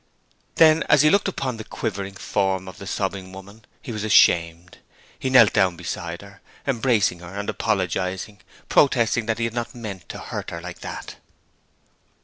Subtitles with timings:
[0.55, 4.03] Then as he looked down upon the quivering form of the sobbing woman, he was
[4.03, 4.79] ashamed.
[5.19, 5.83] He knelt down by
[6.19, 10.79] her, embracing her and apologizing, protesting that he had not meant to hurt her like
[10.79, 11.17] that.